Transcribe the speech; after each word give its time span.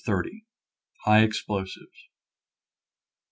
HIGH 1.05 1.21
EXPLOSIVES. 1.21 2.07